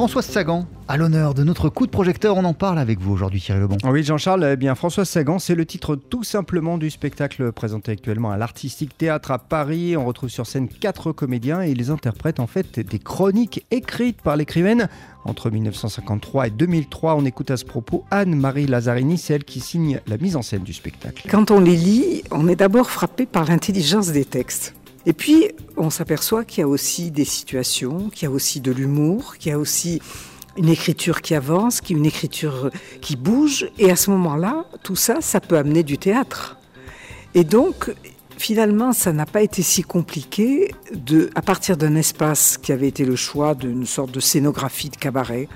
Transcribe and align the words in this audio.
Françoise 0.00 0.24
Sagan, 0.24 0.66
à 0.88 0.96
l'honneur 0.96 1.34
de 1.34 1.44
notre 1.44 1.68
coup 1.68 1.84
de 1.84 1.90
projecteur, 1.90 2.38
on 2.38 2.44
en 2.46 2.54
parle 2.54 2.78
avec 2.78 2.98
vous 3.00 3.12
aujourd'hui 3.12 3.38
Thierry 3.38 3.60
Lebon. 3.60 3.76
Oui 3.84 4.02
Jean-Charles, 4.02 4.48
eh 4.52 4.56
bien 4.56 4.74
Françoise 4.74 5.06
Sagan, 5.06 5.38
c'est 5.38 5.54
le 5.54 5.66
titre 5.66 5.94
tout 5.94 6.24
simplement 6.24 6.78
du 6.78 6.88
spectacle 6.88 7.52
présenté 7.52 7.92
actuellement 7.92 8.30
à 8.30 8.38
l'Artistique 8.38 8.96
Théâtre 8.96 9.30
à 9.30 9.38
Paris. 9.38 9.98
On 9.98 10.06
retrouve 10.06 10.30
sur 10.30 10.46
scène 10.46 10.68
quatre 10.68 11.12
comédiens 11.12 11.62
et 11.62 11.72
ils 11.72 11.90
interprètent 11.90 12.40
en 12.40 12.46
fait 12.46 12.80
des 12.80 12.98
chroniques 12.98 13.66
écrites 13.70 14.22
par 14.22 14.38
l'écrivaine 14.38 14.88
entre 15.26 15.50
1953 15.50 16.46
et 16.46 16.50
2003. 16.50 17.16
On 17.16 17.26
écoute 17.26 17.50
à 17.50 17.58
ce 17.58 17.66
propos 17.66 18.06
Anne-Marie 18.10 18.68
Lazzarini, 18.68 19.18
celle 19.18 19.44
qui 19.44 19.60
signe 19.60 20.00
la 20.06 20.16
mise 20.16 20.34
en 20.34 20.40
scène 20.40 20.62
du 20.62 20.72
spectacle. 20.72 21.28
Quand 21.30 21.50
on 21.50 21.60
les 21.60 21.76
lit, 21.76 22.22
on 22.30 22.48
est 22.48 22.56
d'abord 22.56 22.90
frappé 22.90 23.26
par 23.26 23.44
l'intelligence 23.44 24.12
des 24.12 24.24
textes. 24.24 24.74
Et 25.06 25.12
puis, 25.12 25.48
on 25.76 25.90
s'aperçoit 25.90 26.44
qu'il 26.44 26.60
y 26.60 26.64
a 26.64 26.68
aussi 26.68 27.10
des 27.10 27.24
situations, 27.24 28.10
qu'il 28.10 28.28
y 28.28 28.30
a 28.30 28.30
aussi 28.30 28.60
de 28.60 28.70
l'humour, 28.70 29.36
qu'il 29.38 29.50
y 29.50 29.54
a 29.54 29.58
aussi 29.58 30.00
une 30.56 30.68
écriture 30.68 31.22
qui 31.22 31.34
avance, 31.34 31.80
une 31.88 32.04
écriture 32.04 32.70
qui 33.00 33.16
bouge. 33.16 33.70
Et 33.78 33.90
à 33.90 33.96
ce 33.96 34.10
moment-là, 34.10 34.66
tout 34.82 34.96
ça, 34.96 35.20
ça 35.20 35.40
peut 35.40 35.56
amener 35.56 35.82
du 35.82 35.96
théâtre. 35.96 36.58
Et 37.34 37.44
donc, 37.44 37.94
finalement, 38.36 38.92
ça 38.92 39.12
n'a 39.12 39.26
pas 39.26 39.42
été 39.42 39.62
si 39.62 39.82
compliqué 39.82 40.74
de, 40.92 41.30
à 41.34 41.42
partir 41.42 41.76
d'un 41.76 41.94
espace 41.94 42.58
qui 42.58 42.72
avait 42.72 42.88
été 42.88 43.04
le 43.04 43.16
choix 43.16 43.54
d'une 43.54 43.86
sorte 43.86 44.10
de 44.10 44.20
scénographie 44.20 44.90
de 44.90 44.96
cabaret, 44.96 45.48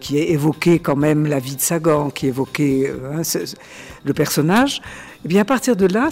qui 0.00 0.18
évoquait 0.18 0.78
quand 0.78 0.96
même 0.96 1.26
la 1.26 1.38
vie 1.38 1.56
de 1.56 1.60
Sagan, 1.60 2.10
qui 2.10 2.26
évoquait 2.26 2.92
hein, 3.12 3.22
le 4.04 4.14
personnage, 4.14 4.78
et 4.78 5.20
eh 5.24 5.28
bien 5.28 5.42
à 5.42 5.44
partir 5.44 5.74
de 5.74 5.86
là, 5.86 6.10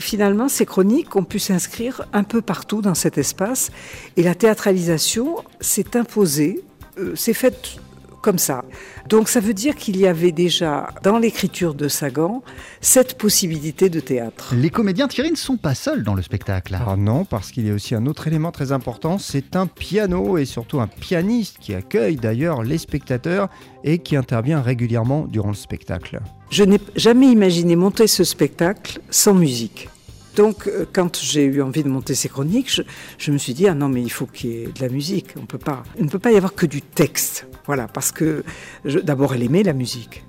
finalement 0.00 0.48
ces 0.48 0.66
chroniques 0.66 1.14
ont 1.14 1.22
pu 1.22 1.38
s'inscrire 1.38 2.04
un 2.12 2.24
peu 2.24 2.40
partout 2.40 2.82
dans 2.82 2.94
cet 2.94 3.16
espace, 3.16 3.70
et 4.16 4.22
la 4.22 4.34
théâtralisation 4.34 5.36
s'est 5.60 5.96
imposée, 5.96 6.64
euh, 6.98 7.14
s'est 7.14 7.34
faite 7.34 7.78
comme 8.20 8.38
ça. 8.38 8.64
Donc 9.08 9.28
ça 9.28 9.40
veut 9.40 9.54
dire 9.54 9.76
qu'il 9.76 9.96
y 9.96 10.06
avait 10.06 10.32
déjà 10.32 10.88
dans 11.02 11.18
l'écriture 11.18 11.74
de 11.74 11.88
Sagan 11.88 12.42
cette 12.80 13.18
possibilité 13.18 13.88
de 13.88 14.00
théâtre. 14.00 14.54
Les 14.56 14.70
comédiens 14.70 15.08
Thierry 15.08 15.30
ne 15.30 15.36
sont 15.36 15.56
pas 15.56 15.74
seuls 15.74 16.02
dans 16.02 16.14
le 16.14 16.22
spectacle. 16.22 16.76
Ah 16.86 16.96
non, 16.96 17.24
parce 17.24 17.50
qu'il 17.50 17.66
y 17.66 17.70
a 17.70 17.74
aussi 17.74 17.94
un 17.94 18.06
autre 18.06 18.26
élément 18.26 18.52
très 18.52 18.72
important, 18.72 19.18
c'est 19.18 19.56
un 19.56 19.66
piano 19.66 20.38
et 20.38 20.44
surtout 20.44 20.80
un 20.80 20.86
pianiste 20.86 21.58
qui 21.60 21.74
accueille 21.74 22.16
d'ailleurs 22.16 22.62
les 22.62 22.78
spectateurs 22.78 23.48
et 23.84 23.98
qui 23.98 24.16
intervient 24.16 24.60
régulièrement 24.60 25.26
durant 25.26 25.48
le 25.48 25.54
spectacle. 25.54 26.20
Je 26.50 26.64
n'ai 26.64 26.80
jamais 26.96 27.28
imaginé 27.28 27.76
monter 27.76 28.06
ce 28.06 28.24
spectacle 28.24 29.00
sans 29.10 29.34
musique. 29.34 29.88
Donc, 30.36 30.68
euh, 30.68 30.86
quand 30.92 31.18
j'ai 31.20 31.44
eu 31.44 31.60
envie 31.62 31.82
de 31.82 31.88
monter 31.88 32.14
ces 32.14 32.28
chroniques, 32.28 32.82
je, 33.18 33.32
me 33.32 33.38
suis 33.38 33.54
dit 33.54 33.66
ah 33.66 33.74
non 33.74 33.88
mais 33.88 34.02
il 34.02 34.10
faut 34.10 34.26
qu'il 34.26 34.50
y 34.50 34.62
ait 34.62 34.66
de 34.66 34.80
la 34.80 34.88
musique. 34.88 35.34
On 35.36 35.46
peut 35.46 35.58
pas, 35.58 35.82
il 35.98 36.04
ne 36.04 36.10
peut 36.10 36.18
pas 36.18 36.32
y 36.32 36.36
avoir 36.36 36.54
que 36.54 36.66
du 36.66 36.82
texte. 36.82 37.46
Voilà, 37.70 37.86
parce 37.86 38.10
que 38.10 38.42
d'abord 38.84 39.32
elle 39.32 39.44
aimait 39.44 39.62
la 39.62 39.74
musique, 39.74 40.24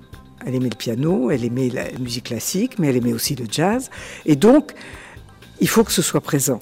elle 0.46 0.54
aimait 0.54 0.68
le 0.68 0.76
piano, 0.76 1.28
elle 1.28 1.44
aimait 1.44 1.70
la 1.70 1.90
musique 1.98 2.26
classique, 2.26 2.78
mais 2.78 2.86
elle 2.86 2.98
aimait 2.98 3.12
aussi 3.12 3.34
le 3.34 3.46
jazz. 3.50 3.90
Et 4.26 4.36
donc, 4.36 4.70
il 5.58 5.68
faut 5.68 5.82
que 5.82 5.90
ce 5.90 6.02
soit 6.02 6.20
présent. 6.20 6.60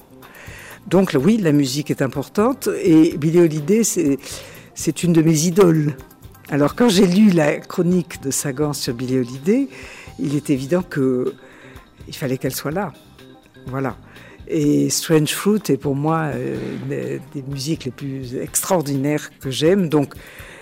Donc 0.87 1.15
oui, 1.23 1.37
la 1.37 1.53
musique 1.53 1.91
est 1.91 2.01
importante 2.01 2.71
et 2.83 3.15
Billie 3.19 3.41
Holiday 3.41 3.83
c'est 3.85 5.03
une 5.03 5.13
de 5.13 5.21
mes 5.21 5.45
idoles. 5.45 5.97
Alors 6.49 6.75
quand 6.75 6.89
j'ai 6.89 7.07
lu 7.07 7.29
la 7.29 7.59
chronique 7.59 8.23
de 8.23 8.31
Sagan 8.31 8.73
sur 8.73 8.95
Billie 8.95 9.19
Holiday, 9.19 9.69
il 10.19 10.35
est 10.35 10.49
évident 10.49 10.81
que 10.81 11.35
il 12.09 12.17
fallait 12.17 12.39
qu'elle 12.39 12.55
soit 12.55 12.71
là. 12.71 12.95
Voilà. 13.67 13.99
Et 14.49 14.89
Strange 14.89 15.33
Fruit 15.35 15.61
est 15.69 15.77
pour 15.77 15.95
moi 15.95 16.31
euh, 16.35 17.19
des 17.35 17.43
musiques 17.43 17.85
les 17.85 17.91
plus 17.91 18.35
extraordinaires 18.37 19.31
que 19.39 19.51
j'aime. 19.51 19.89
Donc, 19.89 20.15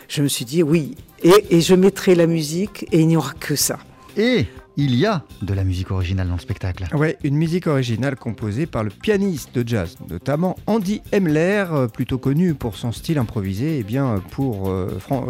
je 0.08 0.22
me 0.22 0.28
suis 0.28 0.44
dit 0.44 0.62
oui. 0.62 0.96
Et, 1.22 1.60
je 1.60 1.74
mettrai 1.74 2.14
la 2.14 2.26
musique 2.26 2.86
et 2.92 3.00
il 3.00 3.08
n'y 3.08 3.16
aura 3.16 3.32
que 3.34 3.56
ça. 3.56 3.78
Et 4.16 4.46
il 4.76 4.94
y 4.94 5.04
a 5.04 5.24
de 5.42 5.52
la 5.52 5.64
musique 5.64 5.90
originale 5.90 6.28
dans 6.28 6.34
le 6.34 6.40
spectacle. 6.40 6.86
Oui, 6.94 7.14
une 7.24 7.34
musique 7.34 7.66
originale 7.66 8.14
composée 8.14 8.66
par 8.66 8.84
le 8.84 8.90
pianiste 8.90 9.52
de 9.52 9.68
jazz, 9.68 9.96
notamment 10.08 10.56
Andy 10.66 11.02
Emler, 11.12 11.66
euh, 11.72 11.88
plutôt 11.88 12.18
connu 12.18 12.54
pour 12.54 12.76
son 12.76 12.92
style 12.92 13.18
improvisé. 13.18 13.76
Et 13.76 13.78
eh 13.80 13.82
bien, 13.82 14.22
pour 14.30 14.70
euh, 14.70 14.88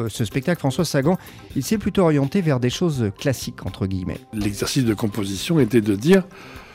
ce 0.08 0.24
spectacle, 0.26 0.58
François 0.58 0.84
Sagan, 0.84 1.16
il 1.56 1.64
s'est 1.64 1.78
plutôt 1.78 2.02
orienté 2.02 2.42
vers 2.42 2.60
des 2.60 2.70
choses 2.70 3.10
classiques, 3.18 3.64
entre 3.64 3.86
guillemets. 3.86 4.20
L'exercice 4.34 4.84
de 4.84 4.94
composition 4.94 5.58
était 5.58 5.80
de 5.80 5.96
dire 5.96 6.24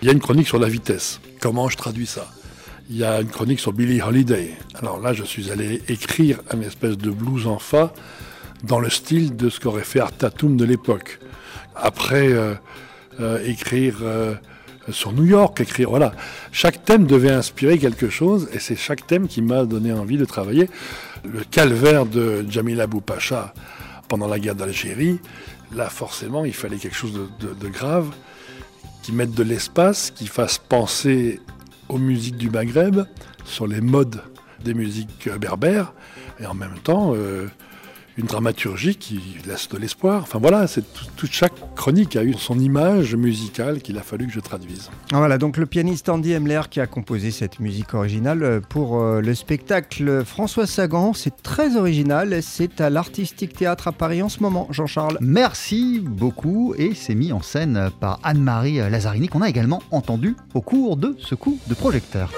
il 0.02 0.08
y 0.08 0.10
a 0.10 0.12
une 0.12 0.20
chronique 0.20 0.48
sur 0.48 0.60
la 0.60 0.68
vitesse. 0.68 1.22
Comment 1.40 1.70
je 1.70 1.78
traduis 1.78 2.08
ça? 2.08 2.28
Il 2.90 2.98
y 2.98 3.06
a 3.06 3.22
une 3.22 3.30
chronique 3.30 3.62
sur 3.62 3.72
Billie 3.72 4.02
Holiday. 4.02 4.52
Alors 4.76 5.00
là, 5.00 5.14
je 5.14 5.24
suis 5.24 5.52
allé 5.52 5.82
écrire 5.88 6.40
un 6.52 6.60
espèce 6.60 6.98
de 6.98 7.12
blues 7.12 7.48
en 7.48 7.58
fa 7.58 7.94
dans 8.64 8.80
le 8.80 8.90
style 8.90 9.38
de 9.38 9.50
ce 9.50 9.62
qu'aurait 9.62 9.84
fait 9.84 10.02
Artatum 10.02 10.58
de 10.58 10.66
l'époque. 10.66 11.20
Après, 11.76 12.28
euh, 12.28 12.56
euh, 13.22 13.42
écrire 13.46 14.00
euh, 14.02 14.36
sur 14.92 15.14
New 15.14 15.24
York, 15.24 15.62
écrire, 15.62 15.92
voilà. 15.92 16.12
Chaque 16.52 16.84
thème 16.84 17.06
devait 17.06 17.32
inspirer 17.32 17.78
quelque 17.78 18.10
chose, 18.10 18.50
et 18.52 18.60
c'est 18.60 18.76
chaque 18.76 19.08
thème 19.08 19.30
qui 19.30 19.42
m'a 19.42 19.64
donné 19.64 19.94
envie 19.94 20.18
de 20.18 20.26
travailler. 20.26 20.70
Le 21.24 21.42
calvaire 21.46 22.06
de 22.06 22.46
Jamila 22.50 22.86
Boupacha 22.86 23.54
pendant 24.10 24.28
la 24.28 24.40
guerre 24.40 24.56
d'Algérie, 24.56 25.20
là, 25.74 25.90
forcément, 25.90 26.44
il 26.44 26.54
fallait 26.54 26.78
quelque 26.78 26.98
chose 26.98 27.14
de 27.14 27.68
grave 27.70 28.12
qui 29.04 29.14
mettent 29.14 29.36
de 29.36 29.44
l'espace, 29.44 30.12
qui 30.12 30.28
fassent 30.28 30.58
penser 30.58 31.40
aux 31.90 31.98
musiques 31.98 32.38
du 32.38 32.50
Maghreb, 32.50 33.02
sur 33.46 33.68
les 33.68 33.82
modes 33.82 34.22
des 34.64 34.74
musiques 34.74 35.30
berbères, 35.40 35.94
et 36.40 36.46
en 36.46 36.54
même 36.54 36.80
temps 36.84 37.14
euh, 37.16 37.48
une 38.18 38.26
dramaturgie 38.26 38.96
qui 38.96 39.20
laisse 39.48 39.70
de 39.70 39.78
l'espoir. 39.78 40.22
Enfin 40.24 40.40
voilà, 40.40 40.68
c'est 40.68 40.84
toute 41.16 41.32
chaque 41.32 41.54
chronique 41.76 42.16
a 42.16 42.24
eu 42.24 42.34
son 42.34 42.60
image 42.60 43.16
musicale 43.16 43.82
qu'il 43.82 43.98
a 43.98 44.02
fallu 44.02 44.28
que 44.28 44.34
je 44.34 44.40
traduise. 44.40 44.90
Ah, 45.12 45.18
voilà, 45.18 45.38
donc 45.38 45.58
le 45.58 45.66
pianiste 45.66 46.10
Andy 46.10 46.34
Emler 46.34 46.62
qui 46.70 46.80
a 46.80 46.88
composé 46.88 47.32
cette 47.32 47.60
musique 47.60 47.94
originale 47.94 48.44
euh, 48.44 48.60
pour 48.60 49.00
euh, 49.00 49.22
le 49.22 49.34
spectacle 49.34 50.24
François 50.26 50.68
Sagan. 50.68 51.14
C'est 51.14 51.42
très 51.42 51.76
original, 51.76 52.42
c'est 52.42 52.82
à 52.82 52.90
l'Artistique 52.90 53.54
Théâtre 53.54 53.88
à 53.88 53.92
Paris 53.92 54.22
en 54.22 54.30
ce 54.30 54.42
moment, 54.42 54.68
Jean-Charles. 54.70 55.18
Merci 55.22 56.02
beaucoup 56.04 56.74
et 56.78 56.94
c'est 56.96 57.16
mis 57.16 57.32
en 57.32 57.42
scène 57.42 57.90
par 58.00 58.20
Anne-Marie 58.24 58.78
Lazzarini 58.78 59.28
qu'on 59.28 59.42
a 59.42 59.50
également 59.50 59.82
entendu 59.92 60.36
au 60.54 60.62
cours 60.62 60.98
de 60.98 61.16
ce 61.20 61.36
coup 61.36 61.60
de 61.68 61.74
projecteur. 61.74 62.32